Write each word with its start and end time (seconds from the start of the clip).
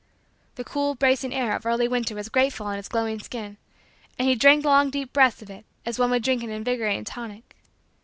The 0.55 0.63
cool, 0.63 0.95
bracing 0.95 1.31
air, 1.31 1.55
of 1.55 1.63
early 1.63 1.87
winter 1.87 2.15
was 2.15 2.27
grateful 2.27 2.65
on 2.65 2.77
his 2.77 2.87
glowing 2.89 3.19
skin 3.19 3.57
and 4.17 4.27
he 4.27 4.33
drank 4.33 4.65
long 4.65 4.89
deep 4.89 5.13
breaths 5.13 5.43
of 5.43 5.51
it 5.51 5.63
as 5.85 5.99
one 5.99 6.09
would 6.09 6.23
drink 6.23 6.41
an 6.41 6.49
invigorating 6.49 7.03
tonic. 7.05 7.55